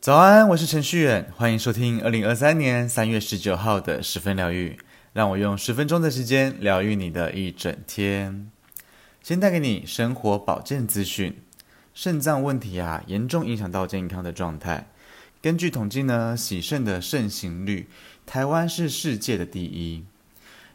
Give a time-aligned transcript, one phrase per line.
[0.00, 4.78] 早安，我是程序员，欢迎收听二零二三年三月十九号的十分疗愈。
[5.12, 8.50] 让我用十分钟的时间疗愈你的一整天。
[9.20, 11.36] 先带给你生活保健资讯：
[11.92, 14.86] 肾脏问题啊，严重影响到健康的状态。
[15.42, 17.88] 根据统计呢，洗肾的盛行率，
[18.24, 20.04] 台湾是世界的第一。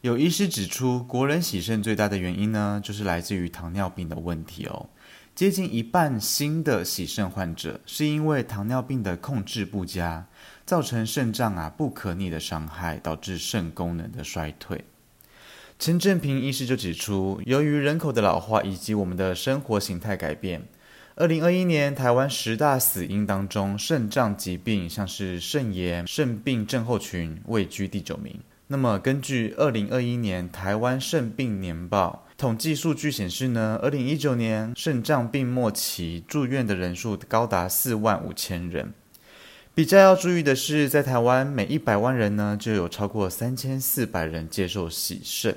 [0.03, 4.89] 有医师指出，国人洗肾最大的原因呢，就是来自于糖尿病的问题哦。
[5.33, 10.27] 接近一半新的洗肾患者是因为糖尿病的控制不佳，
[10.65, 14.83] 造成肾脏啊不可逆的伤害，导致肾功能的衰退。
[15.79, 20.63] 陈正平医师就指出，由于人口的老化以及我们的生活形态改变，
[21.15, 28.37] 二零二一年台湾十大死因当中，肾脏疾病像是肾炎、肾病症候群位居第九名。
[28.73, 32.25] 那么根据二零二一年台湾肾病年报。
[32.35, 38.91] 统计数据显示呢，二零一九年肾脏病末期住院的人数高达四万五千人。
[39.75, 45.55] 比较要注意的是，在台湾每一百万人呢，就有超过三千四百人接受洗肾，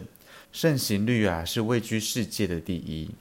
[0.53, 3.12] 盛行率啊是位居世界的第一。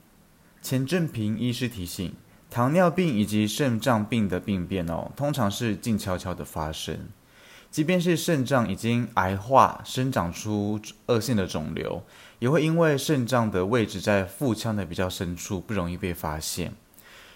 [0.60, 2.12] 钱正平医师提醒，
[2.50, 6.98] 糖尿病以及肾脏病的病变哦，通常是静悄悄的发生，
[7.76, 12.02] 即便是肾脏已经癌化，生长出恶性的肿瘤。
[12.38, 16.72] 也会因为肾脏的位置在腹腔的比较深处，不容易被发现。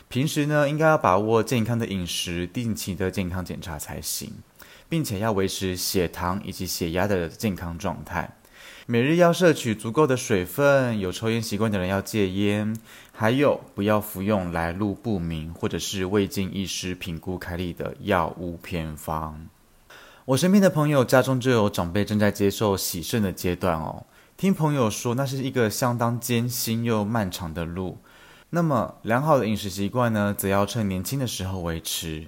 [0.09, 4.33] 平时呢，应该要把握健康的饮食，定期的健康检查才行，
[4.89, 8.31] 并且要维持血糖以及血压的健康状态。
[8.87, 12.75] 每日要摄取足够的水分，有抽烟习惯的人要戒烟，
[13.13, 19.39] 还有不要服用来路不明或者是未经医师评估开立的药物偏方。
[20.27, 24.05] 我身边的朋友家中就有长辈正在接受洗肾的阶段哦。
[24.37, 27.99] 听朋友说，那是一个相当艰辛又漫长的路。
[28.51, 32.27] 那么，良好的饮食习惯呢，则要趁年轻的时候维持，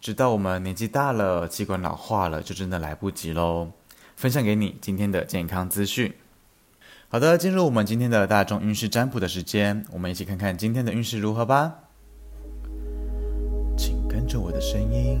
[0.00, 3.72] 直到我们年纪大了，器官老化了，就真的来不及喽。
[4.16, 6.14] 分享给你今天的健康资讯。
[7.08, 11.74] 好的，进入我们今天的大众运势占卜的时间，我们一起看看今天的运势如何吧。
[13.76, 15.20] 请跟着我的声音，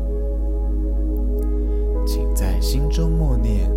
[2.61, 3.67] 心中默念：“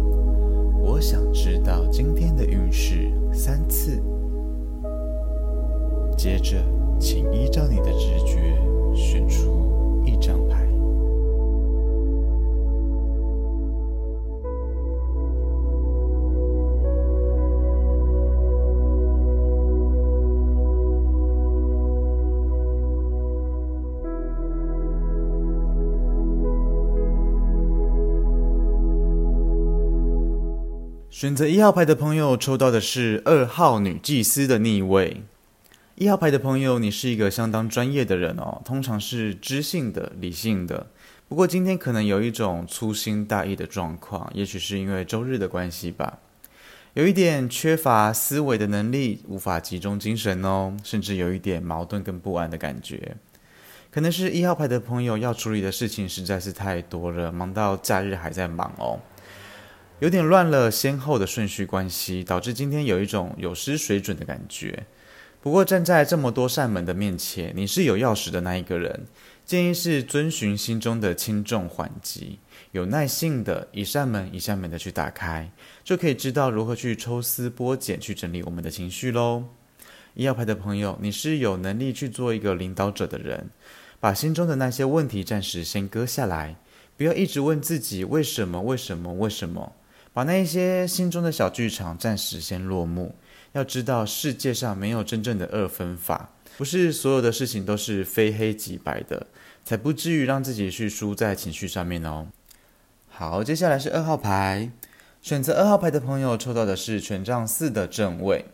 [0.78, 4.00] 我想知道今天的运势”三次。
[6.18, 6.58] 接着，
[7.00, 8.60] 请依照你的直觉
[8.94, 9.53] 选出
[31.14, 35.22] 选择一号牌的朋友抽到的是二号女祭司的逆位。
[35.94, 40.88] 一号牌的朋友，你是一个相当专业的人哦，通常是知性的、理性的。
[41.28, 46.18] 不过今天可能有一种粗心大意的状况，也许是因为周日的关系吧，
[46.94, 53.16] 有一点缺乏思维的能力，无法集中精神哦，甚至有一点矛盾跟不安的感觉。
[53.92, 58.98] 可能是一号牌的朋友要处理的事情实在是太多了，忙到假日还在忙哦，
[60.04, 64.84] 有点乱了先后的顺序关系，导致今天有一种有失水准的感觉。
[65.40, 69.06] 不过站在这么多扇门的面前，你是有钥匙的那一个人。
[69.46, 72.38] 建议是遵循心中的轻重缓急，
[72.72, 75.50] 有耐性的一扇门一扇门的去打开，
[75.82, 79.44] 就可以知道如何去抽丝剥茧去整理我们的情绪喽。
[80.12, 83.48] 医药牌的朋友，你是有能力去做一个领导者的人，
[83.98, 86.56] 把心中的那些问题暂时先搁下来，
[86.98, 89.72] 不要一直问自己为什么为什么为什么，
[90.14, 93.16] 把那一些心中的小剧场暂时先落幕。
[93.52, 99.26] 要知道，世界上没有真正的二分法，不是所有的事情都是非黑即白的，
[99.64, 102.28] 才不至于让自己去输在情绪上面哦。
[103.08, 104.70] 好，接下来是二号牌，
[105.20, 108.44] 选择二号牌的朋友抽到的是权杖四的正位。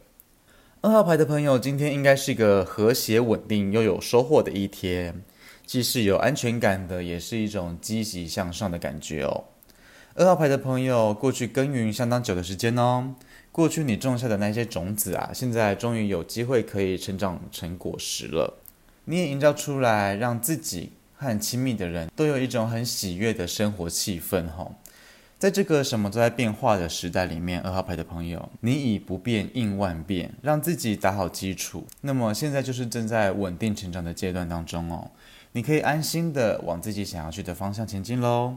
[0.80, 5.22] 二号牌的朋友，今天应该是一个和谐、稳定又有收获的一天，
[5.66, 9.44] 既是有安全感的，也是一种积极向上的感觉哦。
[10.14, 13.14] 二号牌的朋友，过去耕耘相当久的时间哦。
[13.52, 18.58] 过去你种下的那些种子啊，现在终于有机会可以成长成果实了。
[19.04, 24.48] 你也营造出来，让自己和亲密的人都有一种很喜悦的生活气氛。
[24.48, 24.74] 吼，
[25.38, 31.86] 在这个什么都在变化的时代里面，二号牌的朋友，你以不变应万变，让自己打好基础。
[32.00, 35.10] 那么现在就是正在稳定成长的阶段当中哦，
[35.52, 38.56] 你可以安心的往自己想要去的方向前进喽。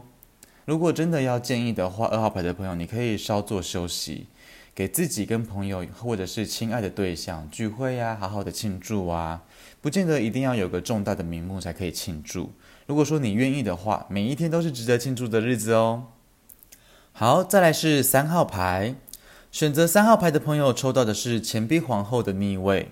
[0.64, 4.26] 如果真的要建议的话，二号牌的朋友，你可以稍作休息。
[4.74, 9.42] 给自己跟朋友或者是亲爱的对象聚会呀，好好的庆祝啊，
[9.80, 12.50] 不见得一定要有个重大的名目才可以庆祝。
[12.86, 16.06] 如果说你愿意的话，每一天都是值得庆祝的日子哦。
[17.12, 18.96] 好，再来是三号牌，
[19.52, 22.88] 选择三号牌的朋友抽到的是钱币皇后的逆位。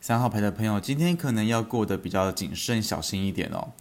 [0.00, 3.72] 三号牌的朋友今天可能要过得比较谨慎小心一点哦。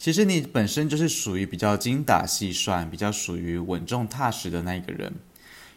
[0.00, 5.12] 其实你本身就是属于比较精打细算、比较属于稳重踏实的那一个人。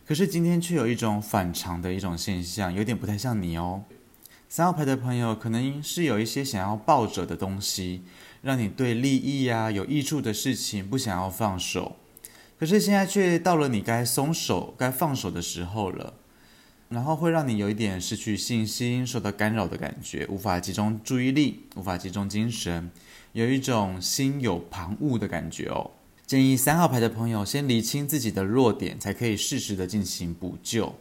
[0.08, 3.84] 可是今天却有一种反常的一种现象，有点不太像你哦。
[4.48, 8.04] 三号牌的朋友可能是有一些想要抱着的东西，
[8.42, 11.98] 让你对利益呀、有益处的事情不想要放手。
[12.58, 16.14] 可是现在却到了你该松手、该放手的时候了，
[16.88, 22.90] 然后会让你有一点失去信心、受到干扰的感觉，无法集中注意力、无法集中精神，
[23.34, 25.92] 有一种心有旁骛的感觉哦。
[26.26, 30.96] 建议三号牌的朋友先理清自己的弱点，才可以适时的进行补救。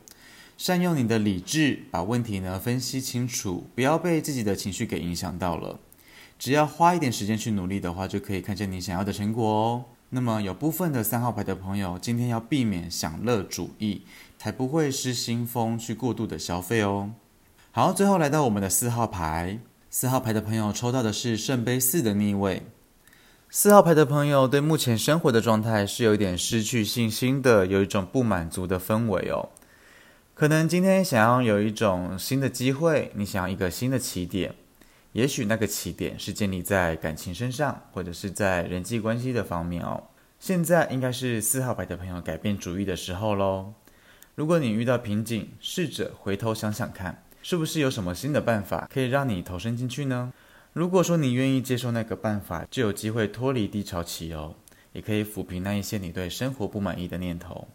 [0.56, 5.78] 善用你的理智，把问题呢分析清楚，不要被自己的情绪给影响到了。
[6.38, 9.84] 只要花一点时间去努力的话，就可以看见你想要的成果哦。
[10.10, 14.02] 那么有部分的三号牌的朋友，今天要避免享乐主义，
[14.38, 17.12] 才不会失心疯去过度的消费哦。
[17.70, 19.58] 好，最后来到我们的四号牌，
[19.94, 22.62] 四号牌的朋友抽到的是圣杯四的逆位。
[23.50, 29.50] 四号牌的朋友对目前生活的状态是有点失去信心的，有一种不满足的氛围哦。
[30.32, 34.54] 可能今天想要有一种新的机会，你想要一个新的起点，
[35.12, 40.04] 也许那个起点是建立在感情身上，或者是在人际关系的方面哦。
[40.40, 43.74] 现在应该是四号牌的朋友改变主意的时候喽。
[44.36, 50.32] 如果你遇到瓶颈，试着回头想想看，是不是有什么新的办法可以让你投身进去呢？
[50.72, 54.54] 如果说你愿意接受那个办法，就有机会脱离低潮期哦，
[54.92, 57.68] 也可以抚平那一些你对生活不满意的念头。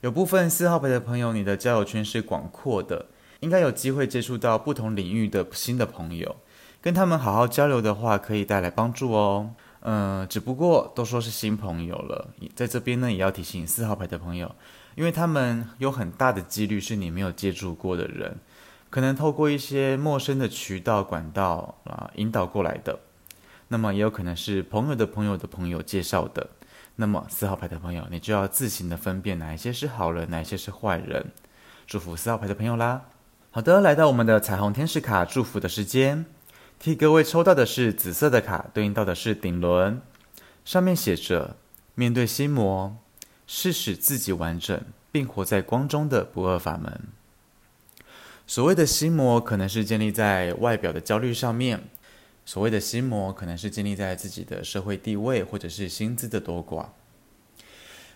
[0.00, 3.06] 有部分四号牌的朋友，你的交友圈是广阔的，
[3.40, 6.36] 应该有机会接触到不同领域的新的朋友，
[6.80, 9.50] 跟他们好好交流的话，可以带来帮助哦。
[9.80, 14.54] 嗯，只不过都说是新朋友了，在这边呢，也要提醒四号牌的朋友，
[14.94, 18.38] 因为他们有很大的几率是你没有接触过的人。
[18.90, 22.98] 可能透过一些陌生的渠道管道啊引导过来的，
[23.68, 26.48] 那么也有可能是朋友的朋友的朋友介绍的。
[26.96, 31.26] 那么四号牌的朋友，你就要自行的分辨哪一些是好人，哪一些是坏人。
[31.86, 33.02] 祝福四号牌的朋友啦！
[33.50, 36.26] 好的，来到我们的彩虹天使卡祝福的时间，
[36.78, 40.02] 替各位抽到的是紫色的卡，对应到的是顶轮，
[40.64, 41.56] 上面写着：
[41.94, 42.96] 面对心魔，
[43.46, 44.80] 是使自己完整
[45.12, 47.00] 并活在光中的不二法门。
[48.50, 51.80] 所谓的心魔，可能是建立在外表的焦虑上面；
[52.46, 56.86] 所谓的心魔，可能是建立在自己的社会地位或者是薪资的多寡。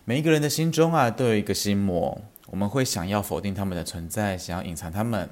[0.05, 5.29] 每一个人的心中啊，都有一个心魔，我们会想要否定他们的存在，想要隐藏他们，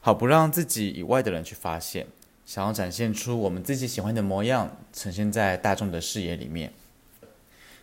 [0.00, 2.06] 好不让自己以外的人去发现，
[2.46, 6.72] 想要展现出我们自己喜欢的模样，呈现在大众的视野里面。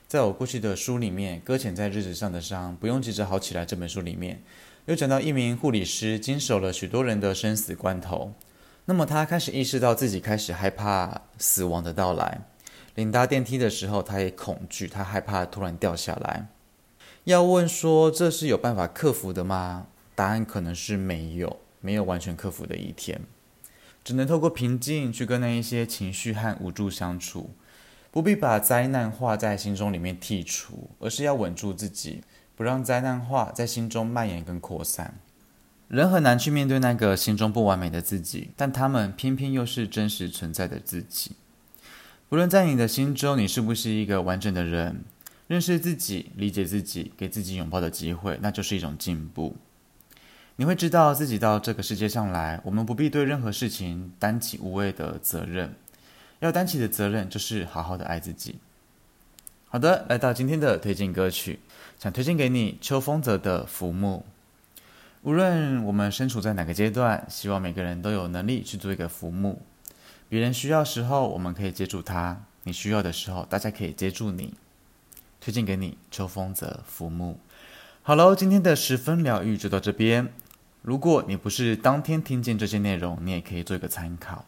[0.07, 4.41] 在我过去的书里面，《搁浅在日子上的伤，不用急着好起来》这本书里面。
[4.89, 8.33] 又讲到一名护理师经手了许多人的生死关头，
[8.85, 12.41] 那么他开始意识到自己开始害怕死亡的到来，
[12.95, 16.47] 连搭电梯的时候他也恐惧，他害怕突然掉下来。
[17.25, 19.85] 要问说这是有办法克服的吗？
[20.15, 23.21] 答案可能是没有，没有完全克服的一天，
[24.03, 27.51] 只能透过平静去跟那一些情绪和无助相处，
[28.09, 32.23] 不必把灾难化在心中里面剔除，而是要稳住自己。
[32.59, 35.17] 不让灾难化在心中蔓延跟扩散。
[35.87, 41.37] 人很难去面对那个心中不完美的自己，但他们偏偏又是真实存在的自己。
[42.27, 45.05] 不论在你的心中，你是不是一个完整的人，
[45.47, 49.55] 认识自己、理解自己、给自己拥抱的机会，那就是一种进步。
[50.57, 55.73] 你会知道自己到这个世界上来，我们不必对任何事情担起无谓的责任，
[56.41, 58.59] 要担起的责任就是好好的爱自己。
[59.71, 61.59] 好的，来到今天的推荐歌曲。
[61.99, 64.25] 想推荐给你秋风泽的《浮木》。
[65.21, 69.61] 无论我们身处在哪个阶段，希望每个人都有能力去做一个浮木。
[70.27, 74.55] 别人需要时候，我们可以接住他；你需要的时候，大家可以接住你。
[75.39, 77.33] 推荐给你秋风泽《浮木》。
[78.01, 80.33] 好喽，今天的十分疗愈就到这边。
[80.81, 84.45] 如果你不是当天听见这些内容，你也可以做一个参考。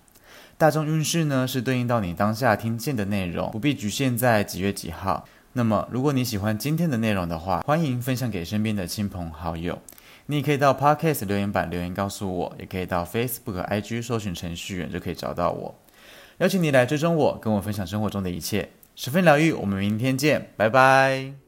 [0.61, 5.27] 大众运势呢，是对应到你当下听见的内容，不必局限在几月几号。
[5.53, 9.79] 那么，如果你喜欢今天的内容的话，欢迎分享给身边的亲朋好友。
[10.27, 15.73] 你也可以到 Podcast 留言板留言告诉我，也可以到 Facebook、IG 搜寻程序员就可以找到我。
[16.37, 19.51] 邀请你来追踪我，跟我分享生活中的一切，十分疗愈。
[19.51, 21.40] 我们明天见，拜拜。